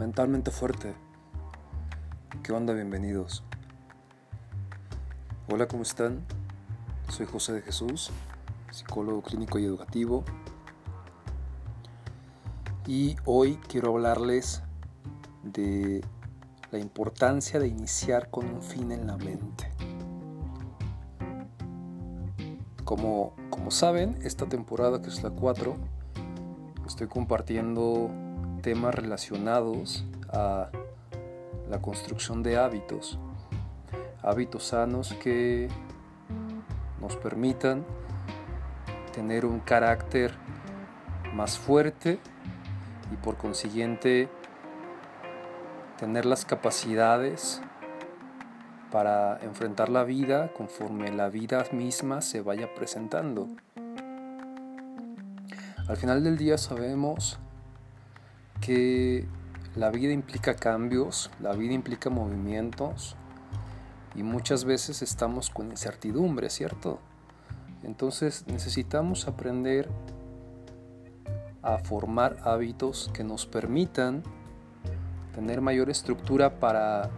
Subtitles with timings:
[0.00, 0.94] mentalmente fuerte.
[2.42, 2.72] ¿Qué onda?
[2.72, 3.44] Bienvenidos.
[5.46, 6.24] Hola, ¿cómo están?
[7.10, 8.10] Soy José de Jesús,
[8.70, 10.24] psicólogo clínico y educativo.
[12.86, 14.62] Y hoy quiero hablarles
[15.42, 16.02] de
[16.70, 19.70] la importancia de iniciar con un fin en la mente.
[22.86, 25.76] Como, como saben, esta temporada que es la 4,
[26.86, 28.10] estoy compartiendo
[28.62, 30.70] temas relacionados a
[31.68, 33.18] la construcción de hábitos,
[34.22, 35.68] hábitos sanos que
[37.00, 37.84] nos permitan
[39.12, 40.32] tener un carácter
[41.34, 42.18] más fuerte
[43.12, 44.28] y por consiguiente
[45.98, 47.60] tener las capacidades
[48.90, 53.48] para enfrentar la vida conforme la vida misma se vaya presentando.
[55.88, 57.38] Al final del día sabemos
[58.60, 59.26] que
[59.76, 63.16] la vida implica cambios, la vida implica movimientos
[64.14, 66.98] y muchas veces estamos con incertidumbre, ¿cierto?
[67.82, 69.88] Entonces necesitamos aprender
[71.62, 74.22] a formar hábitos que nos permitan
[75.34, 77.10] tener mayor estructura para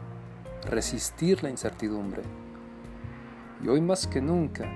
[0.71, 2.23] resistir la incertidumbre.
[3.63, 4.71] Y hoy más que nunca,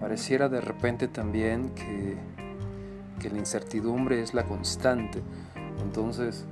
[0.00, 2.16] pareciera de repente también que
[3.20, 5.22] que la incertidumbre es la constante.
[5.82, 6.44] Entonces,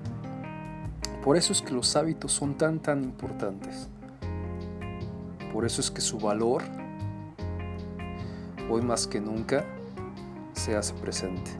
[1.22, 3.88] por eso es que los hábitos son tan, tan importantes.
[5.52, 6.62] Por eso es que su valor,
[8.70, 9.64] hoy más que nunca,
[10.54, 11.50] se hace presente.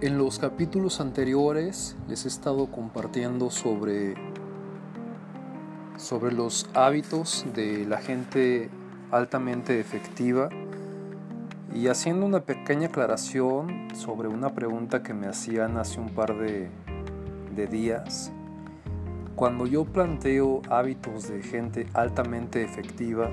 [0.00, 4.14] En los capítulos anteriores les he estado compartiendo sobre,
[5.96, 8.68] sobre los hábitos de la gente
[9.10, 10.50] altamente efectiva
[11.72, 16.70] y haciendo una pequeña aclaración sobre una pregunta que me hacían hace un par de,
[17.70, 18.32] días,
[19.36, 23.30] cuando yo planteo hábitos de gente altamente efectiva,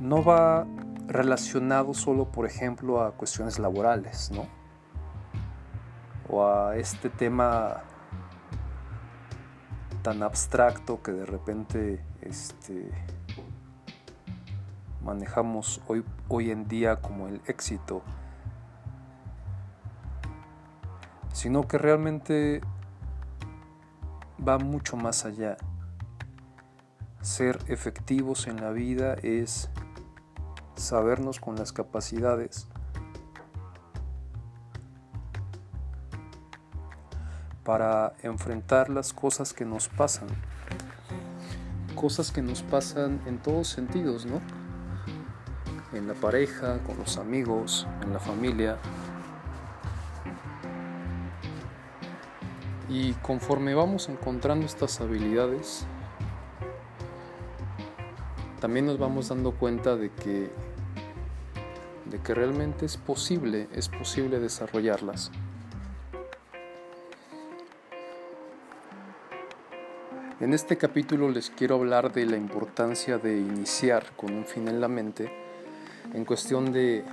[0.00, 0.66] no va
[1.06, 4.46] relacionado solo, por ejemplo, a cuestiones laborales, ¿no?
[6.28, 7.82] O a este tema
[10.02, 12.90] tan abstracto que de repente este,
[15.02, 18.02] manejamos hoy, hoy en día como el éxito,
[21.32, 22.60] sino que realmente
[24.46, 25.56] va mucho más allá.
[27.20, 29.70] Ser efectivos en la vida es
[30.74, 32.66] sabernos con las capacidades
[37.64, 40.28] para enfrentar las cosas que nos pasan.
[41.94, 44.40] Cosas que nos pasan en todos sentidos, ¿no?
[45.92, 48.78] En la pareja, con los amigos, en la familia.
[52.88, 55.86] Y conforme vamos encontrando estas habilidades,
[58.60, 60.50] también nos vamos dando cuenta de que
[62.10, 65.30] de que realmente es posible, es posible desarrollarlas.
[70.40, 74.80] En este capítulo les quiero hablar de la importancia de iniciar con un fin en
[74.80, 75.49] la mente
[76.14, 77.04] en cuestión de,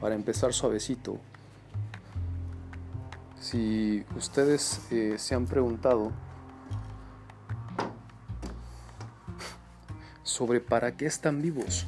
[0.00, 1.18] para empezar suavecito,
[3.40, 6.12] si ustedes eh, se han preguntado
[10.22, 11.86] sobre para qué están vivos,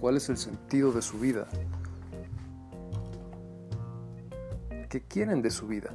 [0.00, 1.46] cuál es el sentido de su vida,
[4.88, 5.90] qué quieren de su vida.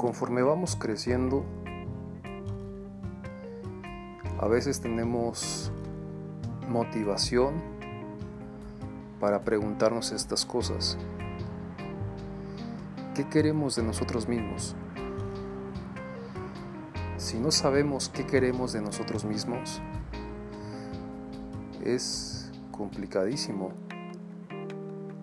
[0.00, 1.44] Conforme vamos creciendo,
[4.38, 5.70] a veces tenemos
[6.70, 7.60] motivación
[9.20, 10.96] para preguntarnos estas cosas.
[13.14, 14.74] ¿Qué queremos de nosotros mismos?
[17.18, 19.82] Si no sabemos qué queremos de nosotros mismos,
[21.84, 23.72] es complicadísimo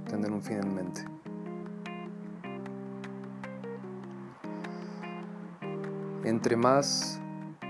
[0.08, 1.17] tener un fin en mente.
[6.28, 7.22] Entre más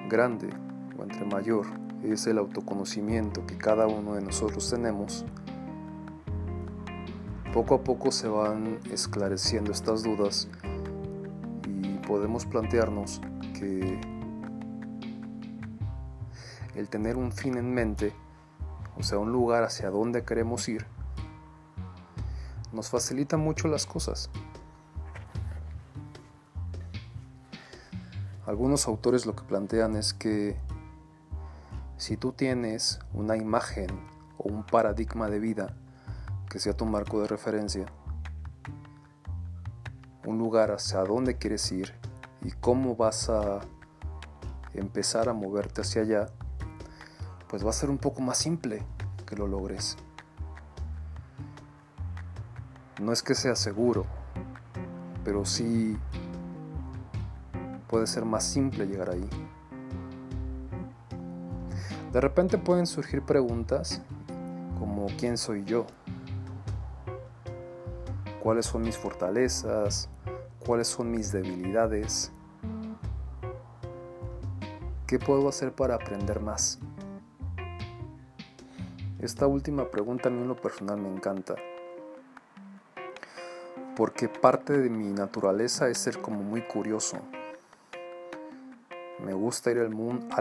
[0.10, 0.50] grande
[0.98, 1.68] o entre mayor
[2.02, 5.26] es el autoconocimiento que cada uno de nosotros tenemos,
[7.54, 10.50] poco a poco se van esclareciendo estas dudas
[11.68, 13.22] y podemos plantearnos
[13.60, 14.02] que
[16.74, 18.12] el tener un fin en mente,
[18.98, 20.88] o sea, un lugar hacia donde queremos ir,
[22.74, 24.32] nos facilita mucho las cosas.
[28.48, 30.58] Algunos autores lo que plantean es que
[31.98, 33.88] Si tú tienes una imagen
[34.38, 35.76] o un paradigma de vida
[36.50, 37.88] que sea tu marco de referencia,
[40.26, 41.94] un lugar hacia dónde quieres ir
[42.42, 43.60] y cómo vas a
[44.76, 46.28] empezar a moverte hacia allá,
[47.50, 48.84] pues va a ser un poco más simple
[49.26, 49.98] que lo logres.
[53.02, 54.06] No es que sea seguro,
[55.26, 55.98] pero sí
[57.88, 59.30] puede ser más simple llegar ahí.
[62.12, 64.02] De repente pueden surgir preguntas
[64.80, 65.86] como ¿quién soy yo?
[68.42, 70.10] ¿Cuáles son mis fortalezas?
[70.66, 72.32] ¿Cuáles son mis debilidades?
[75.06, 76.80] ¿Qué puedo hacer para aprender más?
[79.20, 81.56] Esta última pregunta a mí en lo personal me encanta,
[83.96, 87.18] porque parte de mi naturaleza es ser como muy curioso.
[89.28, 89.90] Me gusta ir al,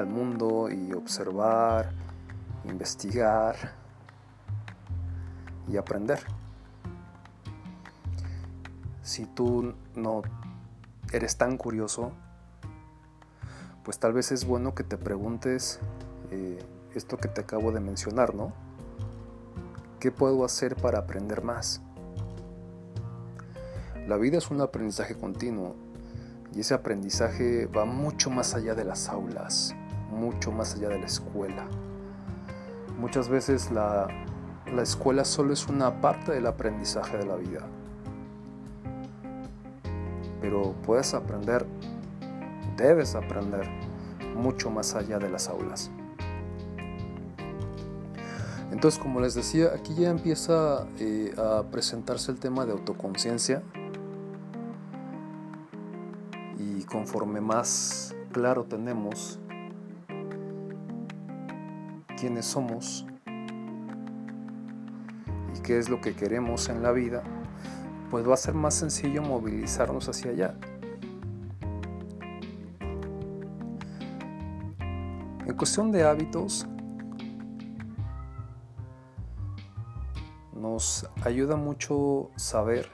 [0.07, 1.91] mundo y observar,
[2.63, 3.57] investigar
[5.67, 6.21] y aprender.
[9.03, 10.23] Si tú no
[11.13, 12.13] eres tan curioso,
[13.83, 15.81] pues tal vez es bueno que te preguntes
[16.31, 18.53] eh, esto que te acabo de mencionar, ¿no?
[19.99, 21.83] ¿Qué puedo hacer para aprender más?
[24.07, 25.75] La vida es un aprendizaje continuo
[26.57, 29.75] y ese aprendizaje va mucho más allá de las aulas,
[30.11, 31.67] mucho más allá de la escuela.
[32.99, 34.09] Muchas veces la,
[34.75, 37.61] la escuela solo es una parte del aprendizaje de la vida.
[40.41, 41.67] Pero puedes aprender,
[42.79, 43.69] debes aprender
[44.35, 45.91] mucho más allá de las aulas.
[48.73, 53.63] Entonces, como les decía, aquí ya empieza eh, a presentarse el tema de autoconciencia
[56.91, 59.39] conforme más claro tenemos
[62.19, 63.07] quiénes somos
[65.55, 67.23] y qué es lo que queremos en la vida,
[68.11, 70.55] pues va a ser más sencillo movilizarnos hacia allá.
[75.47, 76.67] En cuestión de hábitos,
[80.55, 82.91] nos ayuda mucho saber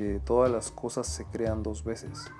[0.00, 2.30] que todas las cosas se crean dos veces.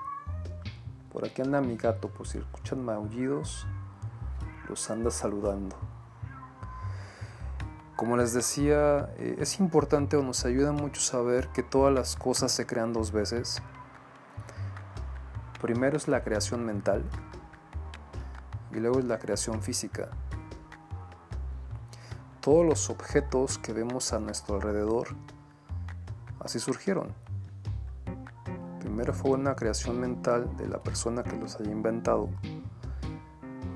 [1.13, 3.67] Por aquí anda mi gato, por si escuchan maullidos,
[4.67, 5.77] los anda saludando.
[7.97, 12.51] Como les decía, eh, es importante o nos ayuda mucho saber que todas las cosas
[12.51, 13.61] se crean dos veces.
[15.61, 17.05] Primero es la creación mental
[18.73, 20.09] y luego es la creación física
[22.41, 25.09] todos los objetos que vemos a nuestro alrededor
[26.41, 27.13] así surgieron.
[28.91, 32.29] Primero fue una creación mental de la persona que los haya inventado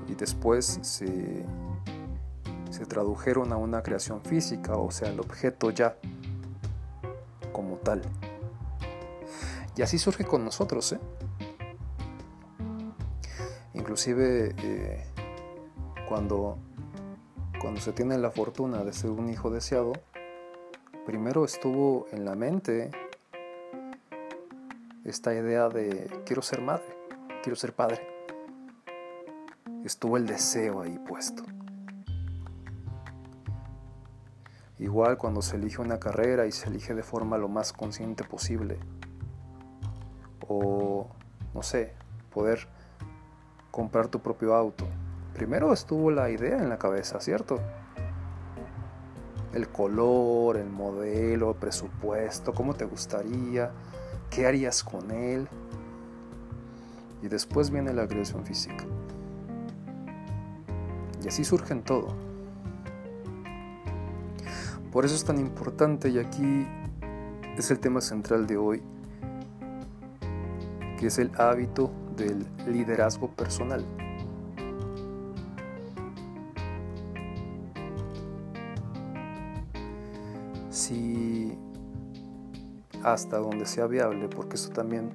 [0.09, 1.45] y después se,
[2.69, 5.95] se tradujeron a una creación física, o sea, el objeto ya
[7.53, 8.01] como tal.
[9.77, 10.99] Y así surge con nosotros, ¿eh?
[13.73, 15.05] Inclusive eh,
[16.09, 16.57] cuando
[17.61, 19.93] cuando se tiene la fortuna de ser un hijo deseado,
[21.05, 22.91] primero estuvo en la mente
[25.05, 26.85] esta idea de quiero ser madre,
[27.41, 28.05] quiero ser padre.
[29.85, 31.43] Estuvo el deseo ahí puesto.
[34.77, 38.77] Igual cuando se elige una carrera y se elige de forma lo más consciente posible.
[40.47, 41.07] O,
[41.53, 41.93] no sé,
[42.33, 42.67] poder
[43.71, 44.85] comprar tu propio auto
[45.35, 47.59] primero estuvo la idea en la cabeza, ¿cierto?
[49.53, 53.69] El color, el modelo, el presupuesto, cómo te gustaría,
[54.35, 55.47] qué harías con él.
[57.23, 58.85] Y después viene la creación física.
[61.23, 62.13] Y así surgen todo.
[64.91, 66.67] Por eso es tan importante y aquí
[67.57, 68.83] es el tema central de hoy,
[70.99, 73.85] que es el hábito del liderazgo personal.
[83.05, 85.11] Hasta donde sea viable, porque eso también,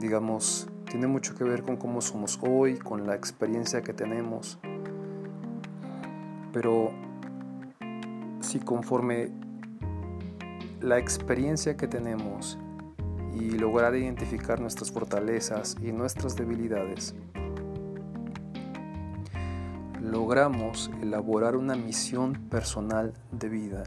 [0.00, 4.58] digamos, tiene mucho que ver con cómo somos hoy, con la experiencia que tenemos.
[6.52, 6.90] Pero
[8.40, 9.30] si conforme
[10.80, 12.58] la experiencia que tenemos
[13.32, 17.14] y lograr identificar nuestras fortalezas y nuestras debilidades,
[20.00, 23.84] logramos elaborar una misión personal de vida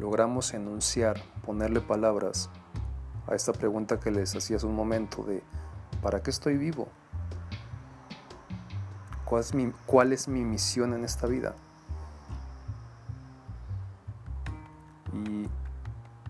[0.00, 2.50] logramos enunciar, ponerle palabras
[3.26, 5.42] a esta pregunta que les hacía hace un momento de
[6.02, 6.88] ¿para qué estoy vivo?
[9.86, 11.54] cuál es mi, misión en esta vida.
[15.12, 15.46] Y,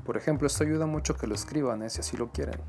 [0.04, 1.90] por ejemplo, esto ayuda mucho que lo escriban, ¿eh?
[1.90, 2.60] si así lo quieren.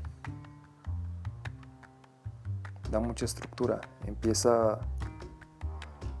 [2.90, 4.78] Da mucha estructura, empieza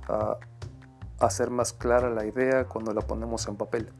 [0.08, 0.38] a
[1.20, 3.92] hacer más clara la idea cuando la ponemos en papel.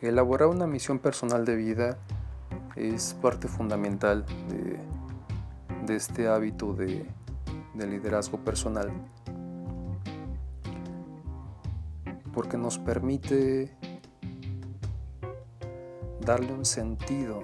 [0.00, 1.98] Elaborar una misión personal de vida
[2.76, 7.06] es parte fundamental de, este hábito de,
[7.74, 8.92] de liderazgo personal
[12.36, 13.74] porque nos permite
[16.20, 17.42] darle un sentido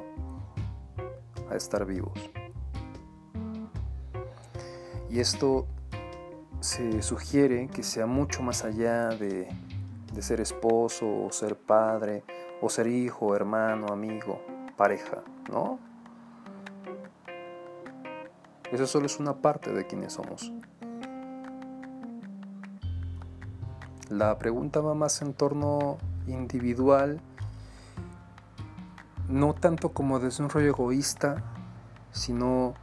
[1.51, 2.13] a estar vivos.
[5.09, 5.67] Y esto
[6.61, 9.49] se sugiere que sea mucho más allá de,
[10.21, 12.23] ser esposo o ser padre
[12.63, 14.41] o ser hijo, hermano, amigo,
[14.77, 15.81] pareja, ¿no?
[18.71, 20.53] Eso solo es una parte de quienes somos.
[24.09, 27.21] La pregunta va más en torno individual,
[29.29, 31.43] no tanto como desde un rollo egoísta,
[32.13, 32.75] sino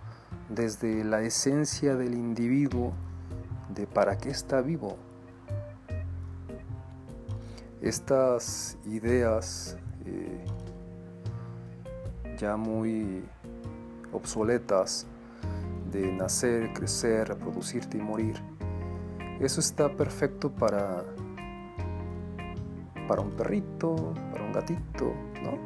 [0.49, 2.93] desde la esencia del individuo
[3.73, 4.97] de para qué está vivo.
[7.81, 10.45] Estas ideas eh,
[12.37, 13.23] ya muy
[14.11, 15.07] obsoletas
[15.91, 18.35] de nacer, crecer, reproducirte y morir,
[19.39, 21.05] eso está perfecto para,
[23.07, 25.57] para un perrito, para un gatito, ¿no?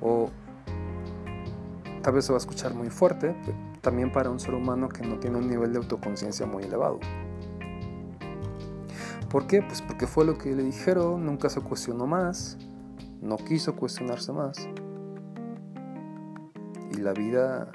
[0.00, 0.30] O
[2.02, 3.36] tal vez se va a escuchar muy fuerte,
[3.82, 6.98] también para un ser humano que no tiene un nivel de autoconciencia muy elevado.
[9.32, 9.62] ¿Por qué?
[9.62, 12.58] Pues porque fue lo que le dijeron, nunca se cuestionó más,
[13.22, 14.68] no quiso cuestionarse más.
[16.90, 17.72] Y la vida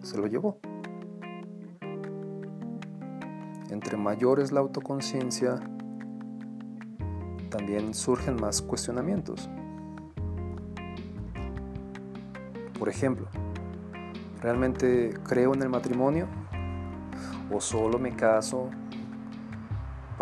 [0.00, 0.58] se lo llevó.
[3.68, 5.56] Entre mayor es la autoconciencia,
[7.50, 9.50] también surgen más cuestionamientos.
[12.78, 13.26] Por ejemplo,
[14.42, 16.26] ¿Realmente creo en el matrimonio?
[17.52, 18.70] ¿O solo me caso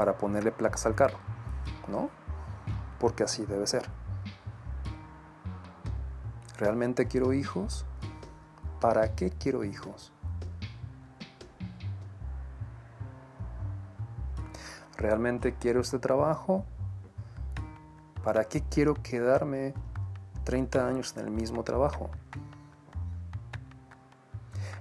[0.01, 1.19] para ponerle placas al carro?
[1.87, 2.09] ¿No?
[2.99, 3.87] Porque así debe ser.
[6.57, 7.85] ¿Realmente quiero hijos?
[8.81, 10.11] ¿Para qué quiero hijos?
[14.97, 16.65] ¿Realmente quiero este trabajo?
[18.25, 19.75] ¿Para qué quiero quedarme
[20.45, 22.09] 30 años en el mismo trabajo?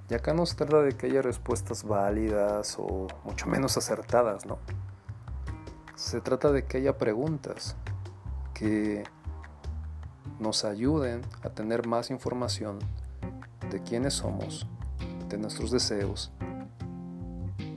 [0.10, 4.60] Y acá no se trata de que haya respuestas válidas o mucho menos acertadas, ¿no?
[6.00, 7.75] Se trata de que haya preguntas
[8.53, 9.03] que
[10.39, 12.79] nos ayuden a tener más información
[13.70, 14.65] de quiénes somos,
[15.27, 16.32] de nuestros deseos,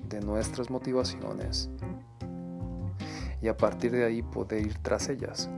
[0.08, 1.68] de nuestras motivaciones
[3.42, 5.50] y a partir de ahí poder ir tras ellas.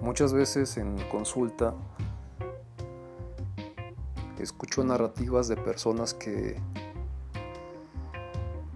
[0.00, 1.74] Muchas veces en consulta
[4.38, 6.62] escucho narrativas de personas que,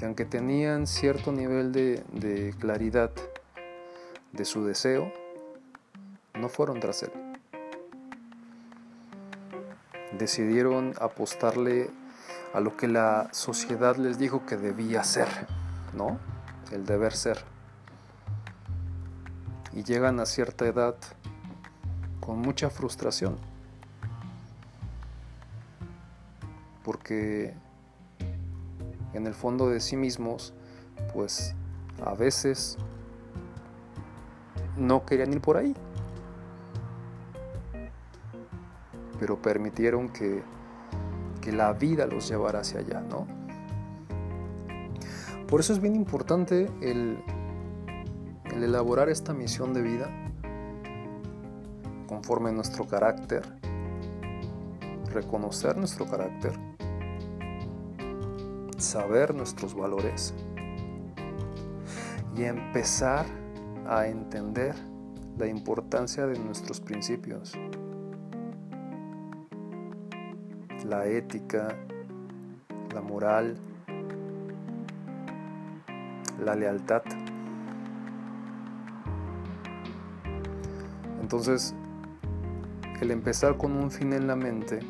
[0.00, 3.10] que aunque tenían cierto nivel de, claridad
[4.32, 5.12] de su deseo,
[6.32, 7.12] no fueron tras él.
[10.18, 11.90] Decidieron apostarle
[12.54, 15.28] a lo que la sociedad les dijo que debía ser,
[15.92, 16.18] ¿no?
[16.72, 17.44] El deber ser.
[19.74, 20.94] Y llegan a cierta edad
[22.20, 23.36] con mucha frustración
[26.84, 27.54] porque
[29.12, 30.54] en el fondo de sí mismos,
[31.12, 31.54] pues
[32.04, 32.78] a veces
[34.76, 35.74] no querían ir por ahí,
[39.18, 40.42] pero permitieron que,
[41.40, 43.26] que la vida los llevara hacia allá, ¿no?
[45.48, 47.22] Por eso es bien importante el,
[48.52, 50.08] el elaborar esta misión de vida
[52.06, 53.42] conforme a nuestro carácter,
[55.12, 56.69] reconocer nuestro carácter
[58.80, 60.34] saber nuestros valores
[62.36, 63.26] y empezar
[63.86, 64.74] a entender
[65.36, 67.52] la importancia de nuestros principios,
[70.84, 71.76] la ética,
[72.94, 73.56] la moral,
[76.44, 77.02] la lealtad.
[81.20, 81.74] Entonces,
[83.00, 84.80] el empezar con un fin en la mente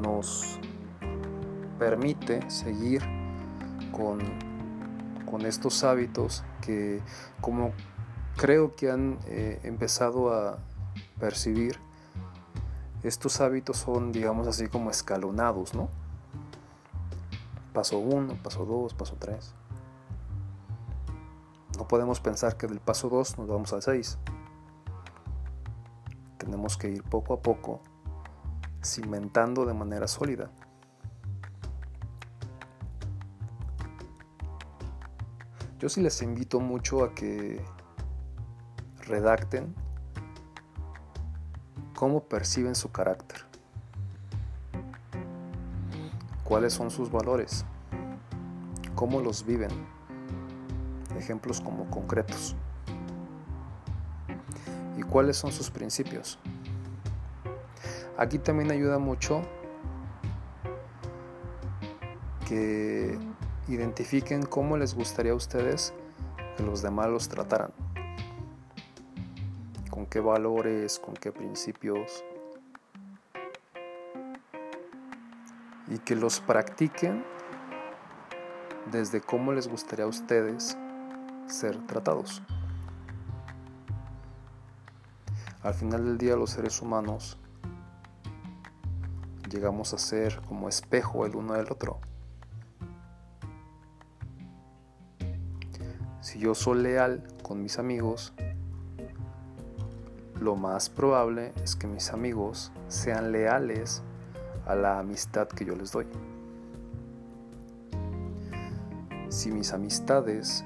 [0.00, 0.60] nos
[1.82, 3.02] permite seguir
[3.90, 4.20] con,
[5.28, 7.02] con estos hábitos que
[7.40, 7.72] como
[8.36, 10.60] creo que han eh, empezado a
[11.18, 11.80] percibir,
[13.02, 15.88] estos hábitos son, digamos así, como escalonados, ¿no?
[17.72, 19.52] Paso 1, paso 2, paso 3.
[21.78, 24.18] No podemos pensar que del paso 2 nos vamos al 6.
[26.38, 27.80] Tenemos que ir poco a poco
[28.84, 30.52] cimentando de manera sólida.
[35.82, 37.60] Yo sí les invito mucho a que
[39.00, 39.74] redacten
[41.96, 43.40] cómo perciben su carácter,
[46.44, 47.64] cuáles son sus valores,
[48.94, 49.72] cómo los viven,
[51.18, 52.54] ejemplos como concretos,
[54.96, 56.38] y cuáles son sus principios.
[58.16, 59.42] Aquí también ayuda mucho
[62.46, 63.18] que
[63.74, 65.92] identifiquen cómo les gustaría a ustedes
[66.56, 67.72] que los demás los trataran
[69.92, 72.24] con qué valores, con qué principios.
[75.86, 77.22] Y que los practiquen
[78.90, 80.78] desde cómo les gustaría a ustedes
[81.46, 82.42] ser tratados.
[85.62, 87.36] Al final del día los seres humanos
[89.50, 92.00] llegamos a ser como espejo el uno del otro.
[96.42, 98.32] Yo soy leal con mis amigos,
[100.40, 104.02] lo más probable es que mis amigos sean leales
[104.66, 106.04] a la amistad que yo les doy.
[109.28, 110.64] Si mis amistades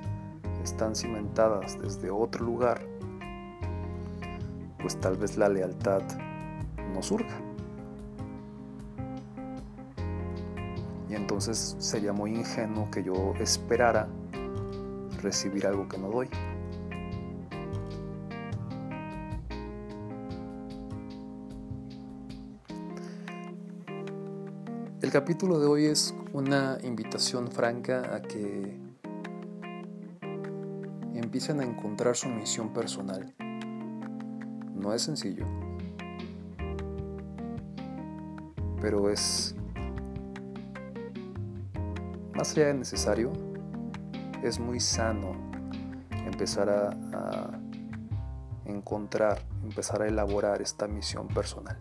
[0.65, 2.81] están cimentadas desde otro lugar,
[4.81, 6.01] pues tal vez la lealtad
[6.95, 7.37] no surja.
[11.11, 14.09] Y entonces sería muy ingenuo que yo esperara
[15.23, 16.29] recibir algo que no doy.
[25.03, 28.77] El capítulo de hoy es una invitación franca a que
[31.15, 33.35] empiecen a encontrar su misión personal.
[34.75, 35.47] No es sencillo,
[38.81, 39.55] pero es
[42.35, 43.33] más allá de necesario,
[44.47, 45.33] es muy sano
[46.25, 47.59] empezar a,
[48.65, 51.79] encontrar, empezar a elaborar esta misión personal.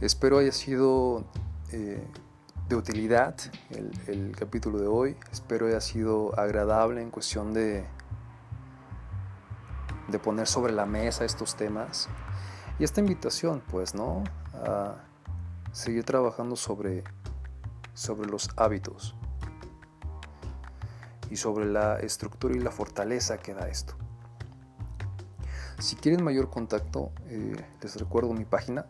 [0.00, 1.24] Espero haya sido
[1.72, 2.06] eh,
[2.68, 3.36] de utilidad
[4.06, 5.16] el, capítulo de hoy.
[5.32, 7.86] Espero haya sido agradable en cuestión de,
[10.08, 12.08] de poner sobre la mesa estos temas.
[12.78, 14.24] Y esta invitación, pues, ¿no?
[14.54, 14.96] A
[15.72, 17.04] seguir trabajando sobre,
[17.96, 19.16] sobre los hábitos
[21.30, 23.94] y sobre la estructura y la fortaleza que da esto.
[25.78, 28.84] Si quieren mayor contacto, eh, les recuerdo mi página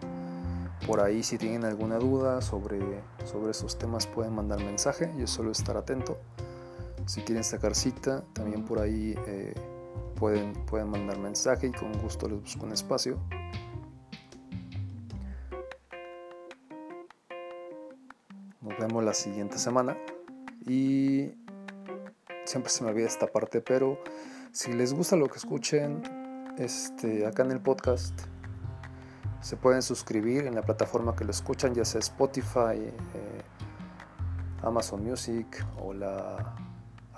[0.86, 2.80] Por ahí si tienen alguna duda sobre,
[3.26, 6.18] sobre estos temas pueden mandar mensaje, yo suelo estar atento.
[7.10, 9.56] Si quieren sacar cita, también por ahí eh,
[10.16, 13.20] pueden, pueden mandar mensaje y con gusto les busco un espacio.
[18.62, 19.98] Nos vemos la siguiente semana.
[20.68, 21.32] Y
[22.46, 23.98] siempre se me olvida esta parte, pero
[24.52, 26.04] si les gusta lo que escuchen
[26.60, 28.14] este, acá en el podcast,
[29.42, 33.42] se pueden suscribir en la plataforma que lo escuchan, ya sea Spotify, eh,
[34.62, 36.69] Amazon Music o la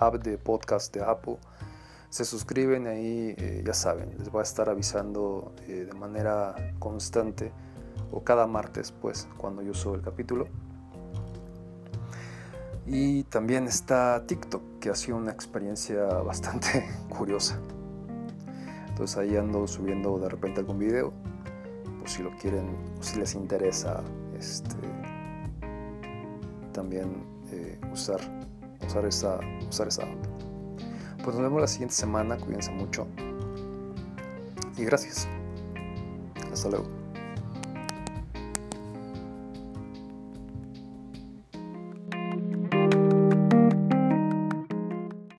[0.06, 1.38] app de podcast de Apple.
[2.08, 7.52] Se suscriben ahí, eh, ya saben, les voy a estar avisando eh, de manera constante
[8.10, 10.46] o cada martes, pues, cuando yo subo el capítulo.
[12.86, 17.58] Y también está TikTok, que ha sido una experiencia bastante curiosa.
[18.88, 21.12] Entonces ahí ando subiendo de repente algún video,
[21.98, 24.02] por si lo quieren, si les interesa
[24.38, 24.76] este,
[26.72, 28.20] también eh, usar,
[28.92, 30.04] usar, esa, usar esa
[31.24, 33.06] Pues nos vemos la siguiente semana, cuídense mucho
[34.76, 35.26] y gracias.
[36.52, 37.01] Hasta luego.